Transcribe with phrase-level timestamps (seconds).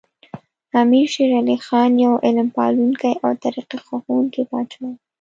[0.81, 4.91] امیر شیر علی خان یو علم پالونکی او ترقي خوښوونکی پاچا و.